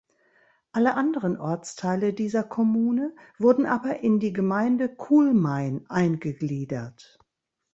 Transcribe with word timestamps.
Alle 0.71 0.95
anderen 0.95 1.37
Ortsteile 1.37 2.11
dieser 2.11 2.43
Kommune 2.43 3.13
wurden 3.37 3.67
aber 3.67 3.99
in 3.99 4.19
die 4.19 4.33
Gemeinde 4.33 4.89
Kulmain 4.89 5.85
eingegliedert. 5.89 7.19